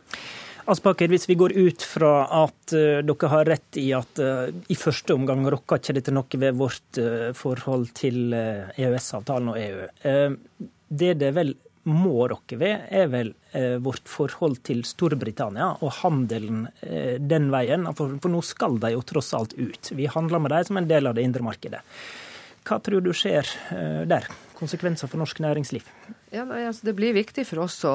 Aspaker, 0.71 1.11
hvis 1.11 1.27
vi 1.27 1.35
går 1.39 1.53
ut 1.57 1.83
fra 1.83 2.13
at 2.45 2.75
uh, 2.77 3.01
dere 3.07 3.31
har 3.33 3.49
rett 3.49 3.79
i 3.81 3.89
at 3.97 4.21
uh, 4.23 4.47
i 4.71 4.77
første 4.79 5.17
omgang 5.17 5.43
rokker 5.51 5.81
ikke 5.81 5.97
dette 5.99 6.15
noe 6.15 6.41
ved 6.43 6.59
vårt 6.59 7.01
uh, 7.01 7.31
forhold 7.37 7.91
til 7.99 8.35
EØS-avtalen 8.35 9.51
og 9.51 9.59
EU. 9.59 9.89
det 11.03 11.11
det 11.21 11.33
vel 11.35 11.53
må 11.91 12.29
rokke 12.29 12.59
ved, 12.61 12.87
er 12.93 13.07
vel 13.09 13.31
vårt 13.83 14.05
forhold 14.07 14.59
til 14.69 14.83
Storbritannia 14.85 15.71
og 15.81 15.95
handelen 16.03 16.67
den 17.25 17.49
veien. 17.51 17.89
For, 17.97 18.19
for 18.21 18.31
nå 18.31 18.43
skal 18.45 18.77
de 18.83 18.93
jo 18.93 19.01
tross 19.09 19.33
alt 19.35 19.57
ut. 19.57 19.91
Vi 19.97 20.07
handler 20.13 20.45
med 20.45 20.53
dem 20.53 20.69
som 20.69 20.79
en 20.79 20.91
del 20.91 21.09
av 21.09 21.17
det 21.17 21.25
indre 21.25 21.47
markedet. 21.47 21.81
Hva 22.69 22.79
tror 22.85 23.01
du 23.03 23.15
skjer 23.17 23.49
der? 24.13 24.29
Konsekvenser 24.61 25.09
for 25.09 25.25
norsk 25.25 25.41
næringsliv? 25.41 25.89
Ja, 26.31 26.45
nei, 26.47 26.61
altså 26.63 26.87
Det 26.87 26.93
blir 26.95 27.15
viktig 27.17 27.43
for 27.49 27.65
oss 27.65 27.81
å, 27.89 27.93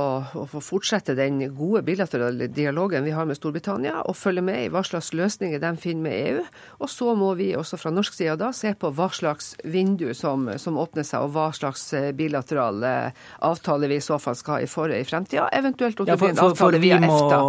få 0.52 0.60
fortsette 0.60 1.14
den 1.16 1.40
gode 1.56 1.86
bilaterale 1.88 2.50
dialogen 2.52 3.08
vi 3.08 3.14
har 3.16 3.28
med 3.30 3.40
Storbritannia, 3.40 4.02
og 4.04 4.18
følge 4.20 4.44
med 4.44 4.60
i 4.66 4.72
hva 4.74 4.82
slags 4.84 5.14
løsninger 5.16 5.62
de 5.64 5.72
finner 5.80 6.04
med 6.04 6.18
EU. 6.34 6.44
Og 6.84 6.92
så 6.92 7.16
må 7.16 7.32
vi 7.40 7.54
også 7.56 7.80
fra 7.80 7.94
norsk 7.96 8.18
side 8.18 8.36
da 8.42 8.52
se 8.52 8.74
på 8.76 8.92
hva 8.98 9.08
slags 9.16 9.54
vindu 9.64 10.10
som, 10.14 10.50
som 10.60 10.76
åpner 10.84 11.08
seg, 11.08 11.24
og 11.24 11.32
hva 11.38 11.48
slags 11.56 11.88
eh, 11.96 12.12
bilaterale 12.12 12.94
avtale 13.40 13.88
vi 13.88 14.02
i 14.02 14.04
så 14.04 14.20
fall 14.20 14.36
skal 14.36 14.58
ha 14.58 14.68
i, 14.68 14.70
for, 14.70 14.92
i 14.92 15.08
fremtida. 15.08 15.48
Eventuelt 15.56 16.04
om 16.04 16.12
det 16.12 16.20
blir 16.20 16.36
en 16.36 16.48
avtale 16.50 16.84
via 16.84 17.00
EFTA. 17.00 17.44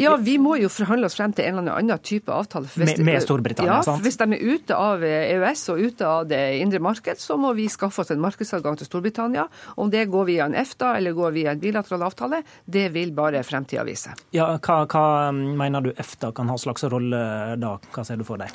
Ja, 0.00 0.14
vi 0.16 0.36
må 0.42 0.56
jo 0.60 0.70
forhandle 0.72 1.08
oss 1.08 1.16
frem 1.18 1.32
til 1.36 1.46
en 1.48 1.60
eller 1.60 1.78
annen 1.78 2.02
type 2.04 2.32
avtale. 2.32 2.68
Med, 2.80 2.98
med, 3.04 3.20
Storbritannia, 3.22 3.78
ja, 3.78 3.82
sant? 3.86 4.02
Hvis 4.04 4.18
de 4.20 4.26
er 4.36 4.42
ute 4.42 4.76
av 4.78 5.04
EØS 5.04 5.64
og 5.74 5.82
ute 5.84 6.08
av 6.08 6.26
det 6.30 6.40
indre 6.60 6.80
marked, 6.82 7.20
så 7.20 7.36
må 7.40 7.52
vi 7.56 7.68
skaffe 7.72 8.02
oss 8.02 8.12
en 8.14 8.22
markedsadgang 8.22 8.78
til 8.80 8.88
Storbritannia. 8.88 9.46
Om 9.80 9.92
det 9.92 10.06
går 10.12 10.28
via 10.30 10.48
en 10.48 10.56
EFTA 10.58 10.94
eller 10.98 11.16
går 11.16 11.36
via 11.36 11.54
en 11.54 11.62
bilateral 11.62 12.06
avtale, 12.08 12.42
det 12.64 12.88
vil 12.94 13.14
bare 13.16 13.42
fremtida 13.46 13.84
vise. 13.86 14.14
Ja, 14.34 14.50
hva, 14.58 14.80
hva, 14.90 15.06
mener 15.32 15.84
du 15.84 15.92
EFTA 15.94 16.32
kan 16.36 16.50
ha 16.52 16.58
slags 16.60 16.86
rolle 16.90 17.24
da? 17.60 17.76
Hva 17.94 18.06
ser 18.06 18.20
du 18.20 18.26
for 18.26 18.40
deg? 18.40 18.52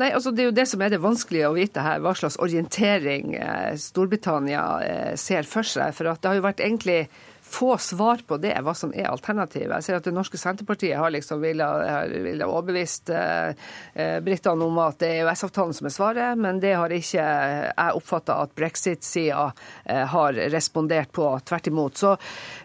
Nei, 0.00 0.12
altså 0.12 0.32
Det 0.32 0.44
er 0.44 0.50
jo 0.50 0.56
det 0.56 0.68
som 0.70 0.82
er 0.84 0.92
det 0.92 1.02
vanskelige 1.02 1.50
å 1.50 1.56
vite 1.56 1.84
her, 1.84 2.00
hva 2.02 2.14
slags 2.18 2.38
orientering 2.42 3.36
eh, 3.38 3.74
Storbritannia 3.80 4.64
eh, 4.86 5.12
ser 5.20 5.48
for 5.48 5.66
seg. 5.66 5.94
For 5.96 6.10
at 6.10 6.22
det 6.22 6.32
har 6.32 6.40
jo 6.40 6.48
vært 6.48 6.64
egentlig 6.64 7.04
få 7.52 7.78
svar 7.78 8.22
på 8.26 8.38
det, 8.40 8.54
hva 8.64 8.74
som 8.76 8.92
er 8.96 9.10
alternativet. 9.10 9.74
Jeg 9.76 9.86
ser 9.86 9.98
at 9.98 10.06
Det 10.08 10.14
norske 10.14 10.38
Senterpartiet 10.40 10.98
har 10.98 11.12
liksom 11.12 11.42
villet 11.42 12.44
overbevist 12.46 13.12
eh, 13.12 13.52
eh, 13.94 14.18
britene 14.24 14.66
om 14.66 14.78
at 14.82 14.98
det 15.02 15.10
er 15.10 15.26
EØS-avtalen 15.26 15.76
som 15.76 15.88
er 15.88 15.94
svaret, 15.94 16.40
men 16.40 16.60
det 16.62 16.74
har 16.78 16.92
ikke 16.92 17.22
jeg 17.22 17.98
oppfatta 17.98 18.38
at 18.44 18.54
brexit-sida 18.56 19.50
eh, 19.84 20.04
har 20.14 20.38
respondert 20.54 21.12
på. 21.12 21.28
Tvert 21.48 21.68
imot. 21.68 22.00
Så 22.00 22.14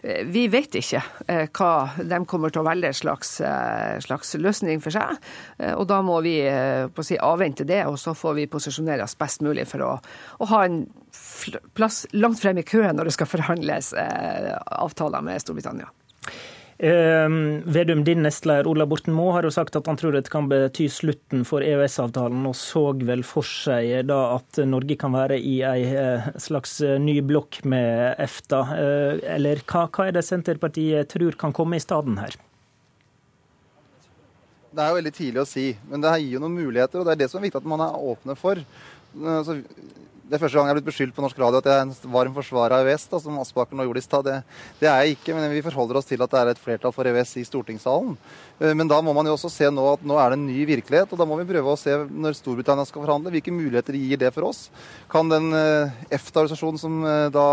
eh, 0.02 0.24
vi 0.26 0.46
vet 0.52 0.78
ikke 0.80 1.02
eh, 1.26 1.44
hva 1.52 1.72
de 1.98 2.22
kommer 2.28 2.54
til 2.54 2.64
å 2.64 2.68
velge 2.68 2.94
slags, 2.96 3.38
eh, 3.44 3.98
slags 4.04 4.34
løsning 4.40 4.80
for 4.84 4.94
seg. 4.94 5.18
og 5.74 5.84
da 5.90 5.98
må 6.04 6.20
vi 6.24 6.36
si, 7.04 7.16
avvente 7.18 7.66
det, 7.66 7.82
og 7.86 7.98
så 8.00 8.14
får 8.16 8.36
vi 8.38 8.48
posisjonere 8.50 9.04
oss 9.04 9.16
best 9.18 9.42
mulig 9.44 9.66
for 9.68 9.84
å, 9.84 9.92
å 10.38 10.48
ha 10.52 10.64
en 10.66 10.82
plass 11.76 12.04
langt 12.12 12.40
frem 12.40 12.60
i 12.60 12.66
køen 12.66 12.96
når 12.96 13.08
det 13.08 13.14
skal 13.16 13.30
forhandles 13.30 13.92
avtaler 14.80 15.24
med 15.24 15.42
Storbritannia. 15.42 15.90
Eh, 16.78 17.28
Vedum, 17.64 18.04
din 18.04 18.22
nestleder 18.22 18.66
Ola 18.70 18.86
Borten 18.86 19.14
Moe 19.14 19.32
har 19.34 19.42
jo 19.42 19.50
sagt 19.50 19.74
at 19.74 19.88
han 19.90 19.96
tror 19.98 20.14
det 20.14 20.28
kan 20.30 20.46
bety 20.46 20.86
slutten 20.86 21.42
for 21.48 21.64
EØS-avtalen, 21.66 22.44
og 22.46 22.54
så 22.54 22.92
vel 23.02 23.24
for 23.26 23.42
seg 23.42 24.06
da 24.06 24.18
at 24.36 24.60
Norge 24.62 24.94
kan 25.00 25.16
være 25.16 25.40
i 25.42 25.56
ei 25.66 25.88
eh, 25.90 26.28
slags 26.38 26.76
eh, 26.86 27.00
ny 27.02 27.18
blokk 27.26 27.64
med 27.66 28.20
EFTA. 28.22 28.60
Eh, 28.76 29.24
eller 29.34 29.64
hva, 29.64 29.88
hva, 29.90 30.06
er 30.06 30.14
det 30.14 30.22
Senterpartiet 30.28 31.10
tror 31.10 31.34
kan 31.40 31.56
komme 31.56 31.80
i 31.80 31.82
stedet 31.82 32.14
her? 32.22 32.38
Det 34.68 34.84
er 34.84 34.92
jo 34.92 34.98
veldig 35.00 35.14
tidlig 35.16 35.42
å 35.42 35.48
si, 35.48 35.66
men 35.90 36.04
det 36.04 36.14
gir 36.20 36.36
jo 36.36 36.44
noen 36.44 36.60
muligheter. 36.60 37.00
og 37.00 37.08
Det 37.08 37.16
er 37.16 37.24
det 37.24 37.30
som 37.32 37.40
er 37.40 37.48
viktig 37.48 37.58
at 37.58 37.66
man 37.74 37.82
er 37.82 37.98
åpne 38.12 38.38
for. 38.38 38.62
Altså, 39.16 39.60
det 40.28 40.36
er 40.36 40.42
første 40.42 40.58
gang 40.58 40.66
jeg 40.68 40.74
er 40.74 40.76
blitt 40.76 40.88
beskyldt 40.90 41.14
på 41.16 41.22
norsk 41.24 41.38
radio 41.40 41.60
at 41.62 41.68
jeg 41.68 41.80
er 41.80 41.86
en 41.86 42.12
varm 42.12 42.34
forsvarer 42.36 42.74
av 42.76 42.88
EØS, 42.90 43.06
som 43.24 43.38
Aspaker 43.40 43.78
nå 43.78 43.86
gjorde 43.86 44.02
i 44.02 44.04
stad. 44.04 44.26
Det, 44.26 44.34
det, 44.76 44.88
er 44.90 44.98
jeg 45.00 45.16
ikke, 45.16 45.36
men 45.36 45.48
vi 45.54 45.62
forholder 45.64 46.00
oss 46.00 46.08
til 46.10 46.20
at 46.20 46.34
det 46.34 46.40
er 46.42 46.50
et 46.52 46.60
flertall 46.60 46.92
for 46.92 47.08
EØS 47.08 47.32
i 47.40 47.44
stortingssalen. 47.48 48.12
Eh, 48.60 48.74
men 48.76 48.90
da 48.90 49.00
må 49.04 49.14
man 49.16 49.28
jo 49.28 49.38
også 49.38 49.50
se 49.52 49.70
nå 49.72 49.86
at 49.94 50.04
nå 50.04 50.18
er 50.20 50.34
det 50.34 50.38
en 50.38 50.48
ny 50.50 50.66
virkelighet, 50.68 51.14
og 51.14 51.22
da 51.22 51.28
må 51.28 51.38
vi 51.40 51.48
prøve 51.48 51.72
å 51.72 51.80
se 51.80 51.96
når 51.96 52.36
Storbritannia 52.36 52.84
skal 52.88 53.06
forhandle, 53.06 53.32
hvilke 53.32 53.54
muligheter 53.54 53.96
gir 53.96 54.20
det 54.20 54.34
for 54.36 54.50
oss. 54.50 54.66
Kan 55.08 55.32
den 55.32 55.48
eh, 55.56 55.96
EFTA-organisasjonen 56.12 56.82
som 56.82 57.00
eh, 57.08 57.30
da 57.32 57.48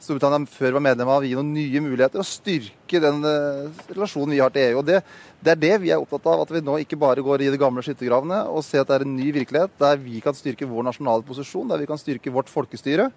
Storbritannia 0.00 0.48
før 0.48 0.78
var 0.78 0.84
medlem 0.84 1.10
av, 1.12 1.24
gi 1.28 1.34
noen 1.36 1.50
nye 1.52 1.82
muligheter 1.84 2.22
og 2.22 2.28
styrke 2.28 3.02
den 3.04 3.20
relasjonen 3.90 4.32
vi 4.32 4.40
har 4.40 4.52
til 4.54 4.70
EU. 4.70 4.78
Og 4.80 4.86
det, 4.88 5.02
det 5.44 5.52
er 5.52 5.60
det 5.60 5.74
vi 5.82 5.92
er 5.92 6.00
opptatt 6.00 6.24
av, 6.32 6.46
at 6.46 6.54
vi 6.54 6.62
nå 6.64 6.78
ikke 6.80 6.98
bare 7.00 7.24
går 7.24 7.44
i 7.44 7.50
de 7.52 7.60
gamle 7.60 7.84
skyttergravene 7.84 8.40
og 8.48 8.64
ser 8.64 8.80
at 8.82 8.88
det 8.88 8.96
er 8.96 9.04
en 9.04 9.14
ny 9.18 9.28
virkelighet 9.36 9.76
der 9.80 10.00
vi 10.00 10.22
kan 10.24 10.36
styrke 10.36 10.68
vår 10.68 10.88
nasjonale 10.88 11.26
posisjon, 11.28 11.68
der 11.68 11.84
vi 11.84 11.88
kan 11.90 12.00
styrke 12.00 12.32
vårt 12.32 12.48
folkestyre. 12.52 13.10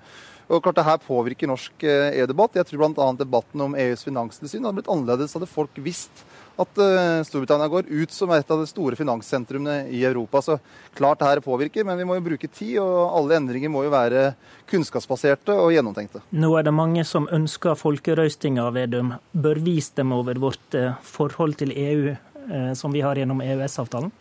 Og 0.51 0.59
klart 0.63 0.75
det 0.75 0.87
her 0.87 0.99
påvirker 0.99 1.47
norsk 1.47 1.85
eh, 1.87 2.19
EU-debatt. 2.19 2.59
Jeg 2.59 2.67
tror 2.67 2.83
bl.a. 2.83 3.09
debatten 3.15 3.63
om 3.63 3.77
EUs 3.79 4.03
finanstilsyn 4.03 4.67
hadde 4.67 4.81
blitt 4.81 4.91
annerledes 4.91 5.35
hadde 5.37 5.47
folk 5.49 5.79
visst 5.85 6.25
at 6.53 6.77
uh, 6.77 7.23
Storbritannia 7.25 7.67
går 7.71 7.89
ut 7.89 8.11
som 8.13 8.31
et 8.35 8.51
av 8.51 8.61
de 8.61 8.67
store 8.69 8.97
finanssentrumene 8.97 9.87
i 9.89 10.03
Europa. 10.05 10.41
Så 10.45 10.57
klart 10.93 11.21
det 11.21 11.29
her 11.29 11.41
påvirker, 11.45 11.85
men 11.87 11.97
vi 11.97 12.05
må 12.05 12.17
jo 12.19 12.25
bruke 12.27 12.49
tid, 12.49 12.77
og 12.83 13.17
alle 13.17 13.39
endringer 13.39 13.73
må 13.73 13.85
jo 13.87 13.93
være 13.93 14.33
kunnskapsbaserte 14.69 15.55
og 15.57 15.73
gjennomtenkte. 15.73 16.21
Nå 16.37 16.53
er 16.59 16.67
det 16.67 16.75
mange 16.77 17.05
som 17.09 17.29
ønsker 17.33 17.77
folkerøstinga, 17.79 18.69
Vedum. 18.75 19.15
Bør 19.33 19.61
vi 19.65 19.79
stemme 19.81 20.19
over 20.21 20.41
vårt 20.41 20.77
uh, 20.77 20.93
forhold 21.01 21.57
til 21.63 21.73
EU 21.73 22.13
uh, 22.13 22.73
som 22.77 22.93
vi 22.93 23.01
har 23.05 23.17
gjennom 23.17 23.41
EØS-avtalen? 23.41 24.13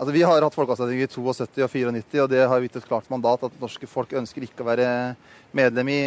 Altså, 0.00 0.14
vi 0.16 0.22
har 0.24 0.40
hatt 0.40 0.54
folkeavstemninger 0.56 1.04
i 1.04 1.12
72 1.12 1.60
og 1.66 1.72
94, 1.74 2.20
og 2.22 2.28
det 2.32 2.44
har 2.48 2.62
gitt 2.64 2.76
et 2.78 2.86
klart 2.88 3.10
mandat 3.12 3.42
at 3.44 3.56
norske 3.60 3.84
folk 3.84 4.14
ønsker 4.16 4.46
ikke 4.46 4.62
å 4.64 4.68
være 4.70 4.86
medlem 5.52 5.90
i 5.92 5.98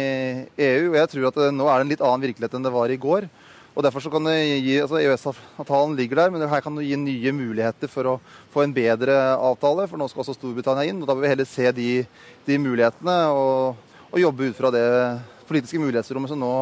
EU. 0.66 0.88
og 0.88 0.96
Jeg 0.98 1.10
tror 1.12 1.28
at 1.28 1.38
nå 1.54 1.68
er 1.68 1.76
det 1.76 1.84
en 1.84 1.92
litt 1.92 2.02
annen 2.02 2.24
virkelighet 2.24 2.56
enn 2.58 2.66
det 2.66 2.72
var 2.74 2.90
i 2.90 2.98
går. 2.98 3.28
Og 3.74 3.82
derfor 3.82 4.04
så 4.04 4.10
kan 4.12 4.22
det 4.28 4.36
gi, 4.62 4.76
altså 4.78 5.00
EØS-avtalen 5.00 5.96
ligger 5.98 6.20
der, 6.20 6.30
men 6.30 6.46
her 6.46 6.62
kan 6.62 6.76
det 6.78 6.86
gi 6.86 6.98
nye 6.98 7.32
muligheter 7.34 7.90
for 7.90 8.06
å 8.06 8.14
få 8.54 8.62
en 8.62 8.74
bedre 8.74 9.16
avtale. 9.34 9.88
For 9.90 9.98
nå 9.98 10.06
skal 10.10 10.22
også 10.22 10.36
Storbritannia 10.36 10.86
inn, 10.86 11.00
og 11.02 11.10
da 11.10 11.16
vil 11.16 11.26
vi 11.26 11.32
heller 11.32 11.48
se 11.50 11.72
de, 11.74 11.88
de 12.46 12.58
mulighetene 12.62 13.16
og, 13.34 13.80
og, 14.12 14.20
jobbe 14.22 14.46
ut 14.46 14.60
fra 14.60 14.70
det 14.70 14.86
politiske 15.48 15.82
mulighetsrommet 15.82 16.30
som 16.30 16.38
nå 16.38 16.52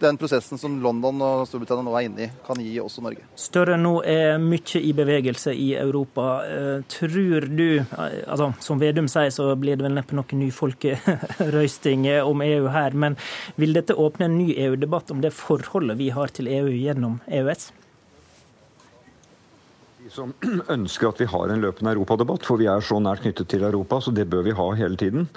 den 0.00 0.18
prosessen 0.20 0.60
som 0.60 0.76
London 0.82 1.22
og 1.24 1.44
Storbritannia 1.48 1.86
nå 1.86 1.94
er 1.98 2.06
inne 2.08 2.24
i, 2.26 2.28
kan 2.46 2.60
gi 2.62 2.76
også 2.82 3.04
Norge. 3.04 3.24
Større 3.38 3.78
nå 3.80 3.94
er 4.06 4.38
mye 4.42 4.82
i 4.82 4.92
bevegelse 4.96 5.54
i 5.54 5.72
Europa. 5.78 6.28
Eh, 6.46 6.84
tror 6.90 7.48
du, 7.48 7.82
altså 7.96 8.52
som 8.64 8.82
Vedum 8.82 9.10
sier, 9.10 9.32
så 9.34 9.50
blir 9.58 9.78
det 9.78 9.86
vel 9.86 9.96
neppe 9.98 10.16
noen 10.18 10.42
ny 10.42 10.50
folkerøysting 10.54 12.08
om 12.22 12.44
EU 12.46 12.70
her, 12.72 12.94
men 12.94 13.18
vil 13.56 13.74
dette 13.76 13.96
åpne 13.98 14.28
en 14.28 14.38
ny 14.38 14.52
EU-debatt 14.54 15.12
om 15.14 15.22
det 15.24 15.34
forholdet 15.36 15.98
vi 15.98 16.12
har 16.14 16.32
til 16.34 16.50
EU 16.52 16.72
gjennom 16.72 17.20
EØS? 17.26 17.70
Som 20.12 20.32
ønsker 20.74 21.10
at 21.10 21.20
vi 21.22 21.28
har 21.28 21.52
en 21.52 21.62
løpende 21.62 21.92
europadebatt, 21.94 22.46
for 22.46 22.60
vi 22.60 22.68
er 22.70 22.84
så 22.84 22.98
nært 23.02 23.24
knyttet 23.24 23.50
til 23.52 23.64
Europa, 23.66 24.00
så 24.02 24.12
det 24.14 24.28
bør 24.30 24.44
vi 24.46 24.56
ha 24.56 24.66
hele 24.78 24.98
tiden. 25.00 25.28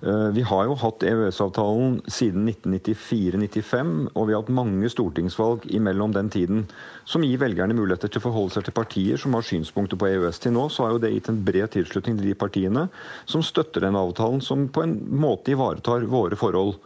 Eh, 0.00 0.28
vi 0.36 0.44
har 0.46 0.66
jo 0.68 0.78
hatt 0.80 1.04
EØS-avtalen 1.06 2.00
siden 2.10 2.48
1994-95, 2.48 3.92
og 4.14 4.28
vi 4.28 4.36
har 4.36 4.42
hatt 4.42 4.54
mange 4.54 4.90
stortingsvalg 4.92 5.66
imellom 5.70 6.14
den 6.16 6.30
tiden 6.32 6.64
som 7.10 7.24
gir 7.26 7.40
velgerne 7.42 7.74
muligheter 7.76 8.10
til 8.12 8.22
å 8.22 8.26
forholde 8.28 8.56
seg 8.56 8.68
til 8.68 8.76
partier 8.76 9.20
som 9.20 9.34
har 9.36 9.46
synspunkter 9.46 9.98
på 10.00 10.10
EØS. 10.10 10.42
Til 10.44 10.54
nå 10.56 10.68
så 10.70 10.86
har 10.86 10.94
jo 10.94 11.02
det 11.02 11.12
gitt 11.14 11.30
en 11.32 11.42
bred 11.46 11.72
tilslutning 11.74 12.18
til 12.20 12.30
de 12.30 12.36
partiene 12.38 12.86
som 13.30 13.44
støtter 13.44 13.86
den 13.86 13.98
avtalen, 13.98 14.42
som 14.44 14.68
på 14.72 14.84
en 14.86 14.96
måte 15.20 15.54
ivaretar 15.54 16.06
våre 16.10 16.38
forhold. 16.38 16.76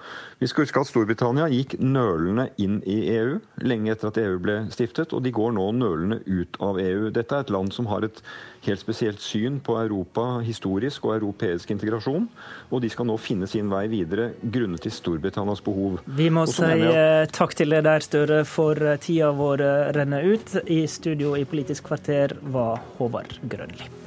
Vi 0.41 0.49
skal 0.51 0.67
huske 0.67 0.81
at 0.83 0.89
Storbritannia 0.91 1.47
gikk 1.53 1.77
nølende 1.81 2.49
inn 2.61 2.81
i 2.91 2.97
EU 3.15 3.37
lenge 3.65 3.93
etter 3.95 4.11
at 4.11 4.19
EU 4.21 4.41
ble 4.43 4.57
stiftet, 4.75 5.15
og 5.15 5.23
de 5.25 5.33
går 5.35 5.55
nå 5.57 5.71
nølende 5.77 6.19
ut 6.27 6.59
av 6.65 6.81
EU. 6.83 7.11
Dette 7.35 7.43
er 7.43 7.49
et 7.49 7.55
land 7.55 7.73
som 7.75 7.89
har 7.91 8.05
et 8.07 8.21
helt 8.65 8.81
spesielt 8.81 9.23
syn 9.23 9.59
på 9.65 9.75
Europa 9.81 10.41
historisk 10.45 11.09
og 11.09 11.17
europeisk 11.17 11.73
integrasjon, 11.75 12.29
og 12.71 12.83
de 12.85 12.91
skal 12.93 13.09
nå 13.09 13.17
finne 13.19 13.49
sin 13.51 13.71
vei 13.73 13.87
videre 13.91 14.31
grunnet 14.43 14.85
til 14.85 14.95
Storbritannias 14.95 15.65
behov. 15.65 15.99
Vi 16.07 16.31
må 16.31 16.47
si 16.51 16.71
at... 16.87 17.35
takk 17.35 17.57
til 17.59 17.75
deg 17.75 17.85
der, 17.89 18.05
Støre, 18.05 18.41
for 18.49 18.79
tida 19.03 19.33
vår 19.35 19.67
renner 19.97 20.31
ut. 20.31 20.57
I 20.71 20.85
studio 20.91 21.35
i 21.39 21.45
Politisk 21.49 21.91
kvarter 21.91 22.39
var 22.55 22.83
Håvard 23.01 23.39
Grønli. 23.43 24.04